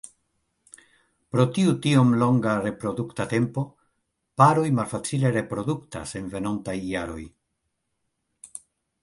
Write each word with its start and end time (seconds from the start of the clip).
Pro 1.35 1.43
tiu 1.57 1.73
tiom 1.83 2.15
longa 2.23 2.55
reprodukta 2.67 3.27
tempo, 3.35 3.65
paroj 4.43 4.65
malfacile 4.81 5.33
reproduktas 5.37 6.17
en 6.23 6.33
venontaj 6.35 6.77
jaroj. 6.95 7.21